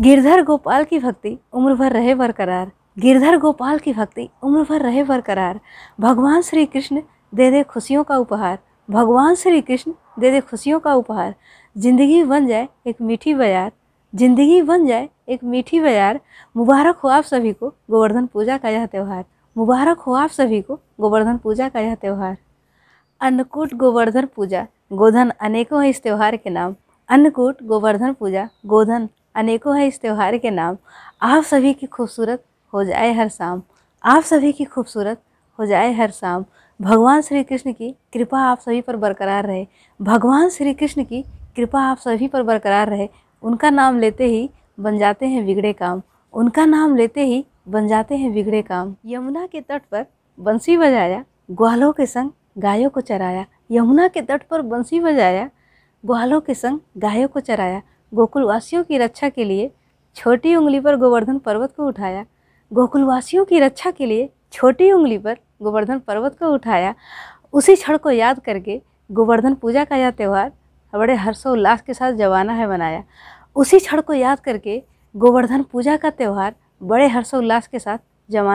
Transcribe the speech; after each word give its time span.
गिरधर 0.00 0.42
गोपाल 0.42 0.84
की 0.84 0.98
भक्ति 0.98 1.36
उम्र 1.52 1.74
भर 1.74 1.92
रहे 1.92 2.14
बरकरार 2.14 2.70
गिरधर 2.98 3.36
गोपाल 3.38 3.78
की 3.78 3.92
भक्ति 3.92 4.28
उम्र 4.42 4.62
भर 4.70 4.82
रहे 4.82 5.02
बरकरार 5.04 5.58
भगवान 6.00 6.42
श्री 6.42 6.64
कृष्ण 6.66 7.02
दे 7.34 7.50
दे 7.50 7.62
खुशियों 7.62 8.04
का 8.04 8.16
उपहार। 8.16 8.58
भगवान 8.88 9.34
श्री 9.34 9.60
कृष्ण 9.60 9.92
दे 10.20 10.30
दे 10.30 10.40
खुशियों 10.40 10.78
का 10.80 10.94
उपहार। 10.94 11.34
ज़िंदगी 11.76 12.22
बन 12.24 12.46
जाए 12.46 12.68
एक 12.86 13.02
मीठी 13.02 13.34
बयार। 13.34 13.70
ज़िंदगी 14.12 14.62
बन 14.62 14.86
जाए 14.86 15.08
एक 15.28 15.44
मीठी 15.44 15.80
बयार। 15.80 16.20
मुबारक 16.54 16.96
हो 16.96 17.08
आप 17.08 17.24
सभी 17.24 17.52
को 17.52 17.68
गोवर्धन 17.90 18.26
पूजा 18.26 18.58
का 18.58 18.68
यह 18.68 18.86
त्यौहार। 18.86 19.24
मुबारक 19.56 19.98
हो 19.98 20.14
आप 20.14 20.30
सभी 20.30 20.60
को 20.62 20.80
गोवर्धन 21.00 21.36
पूजा 21.36 21.68
का 21.68 21.80
यह 21.80 21.94
त्यौहार। 21.94 22.36
अन्नकूट 23.20 23.74
गोवर्धन 23.76 24.28
पूजा। 24.36 24.66
गोधन 24.92 25.32
अनेकों 25.40 25.84
है 25.84 25.90
इस 25.90 26.02
त्यौहार 26.02 26.36
के 26.36 26.50
नाम। 26.50 26.74
अन्नकूट 27.08 27.62
गोवर्धन 27.64 28.12
पूजा। 28.12 28.48
गोधन 28.66 29.08
अनेकों 29.34 29.78
है 29.78 29.86
इस 29.86 30.00
त्यौहार 30.00 30.38
के 30.38 30.50
नाम। 30.50 30.76
आप 31.22 31.42
सभी 31.44 31.72
की 31.72 31.86
खूबसूरत 31.86 32.44
हो 32.72 32.84
जाए 32.84 33.12
हर 33.12 33.28
शाम। 33.28 33.62
आप 34.04 34.22
सभी 34.22 34.52
की 34.52 34.64
खूबसूरत 34.64 35.22
हो 35.58 35.66
जाए 35.66 35.92
हर 35.92 36.10
शाम। 36.10 36.44
भगवान 36.80 37.20
श्री 37.20 37.42
कृष्ण 37.44 37.72
की 37.72 37.94
कृपा 38.14 38.40
आप 38.40 38.58
सभी 38.58 38.80
पर 38.80 38.96
बरकरार 38.96 39.46
रहे। 39.46 39.66
भगवान 40.02 40.48
श्री 40.48 40.74
कृष्ण 40.74 41.04
की 41.04 41.22
कृपा 41.56 41.80
आप 41.82 41.98
सभी 41.98 42.28
पर 42.28 42.42
बरकरार 42.42 42.88
रहे। 42.88 43.08
उनका 43.42 43.70
नाम 43.70 43.98
लेते 43.98 44.24
ही 44.24 44.50
बन 44.80 44.98
जाते 44.98 45.26
हैं 45.26 45.46
बिगड़े 45.46 45.72
काम। 45.72 46.02
उनका 46.32 46.64
नाम 46.64 46.96
लेते 46.96 47.24
ही 47.24 47.44
बन 47.68 47.88
जाते 47.88 48.16
हैं 48.16 48.32
बिगड़े 48.32 48.62
काम। 48.62 48.94
यमुना 49.06 49.46
के 49.46 49.60
तट 49.60 49.82
पर 49.90 50.06
बंसी 50.40 50.76
बजाया, 50.76 51.24
ग्वालों 51.50 51.92
के 51.92 52.06
संग 52.06 52.30
गायों 52.58 52.90
को 52.90 53.00
चराया। 53.00 53.46
यमुना 53.70 54.08
के 54.08 54.22
तट 54.22 54.42
पर 54.42 54.62
बंसी 54.62 55.00
बजाया, 55.00 55.50
ग्वालों 56.04 56.40
के 56.40 56.54
संग 56.54 56.78
गायों 56.98 57.28
को 57.28 57.40
चराया। 57.40 57.82
गोकुलवासियों 58.14 58.84
की 58.84 58.98
रक्षा 58.98 59.28
के 59.28 59.44
लिए 59.44 59.70
छोटी 60.16 60.54
उंगली 60.56 60.80
पर 60.80 60.96
गोवर्धन 60.96 61.38
पर्वत 61.38 61.72
को 61.76 61.86
उठाया। 61.86 62.24
गोकुलवासियों 62.72 63.44
की 63.44 63.58
रक्षा 63.58 63.90
के 63.90 64.06
लिए 64.06 64.30
छोटी 64.52 64.92
उंगली 64.92 65.18
पर 65.18 65.34
गोवर्धन 65.62 65.98
पर्वत 65.98 66.38
को 66.38 66.46
उठाया। 66.46 66.94
उसी 67.52 67.74
क्षण 67.74 67.96
को 67.96 68.10
याद 68.10 68.40
करके 68.40 68.82
गोवर्धन 69.12 69.54
पूजा 69.54 69.84
का 69.84 69.96
यह 69.96 70.10
त्यौहार 70.10 70.52
बड़े 70.94 71.14
हर्षोल्लास 71.14 71.82
के 71.82 71.94
साथ 71.94 72.12
जवाना 72.12 72.52
है 72.52 72.68
मनाया। 72.68 73.04
उसी 73.56 73.78
क्षण 73.78 74.00
को 74.00 74.12
याद 74.12 74.40
करके 74.40 74.82
गोवर्धन 75.16 75.62
पूजा 75.62 75.96
का 75.96 76.10
त्यौहार 76.10 76.54
बड़े 76.82 77.08
हर्षोल्लास 77.08 77.66
के 77.66 77.78
साथ 77.78 77.98
जवाना 78.30 78.48